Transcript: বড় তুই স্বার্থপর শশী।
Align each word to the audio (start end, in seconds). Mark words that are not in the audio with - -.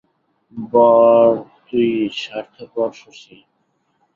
বড় 0.71 1.31
তুই 1.67 1.89
স্বার্থপর 2.13 2.89
শশী। 2.93 3.37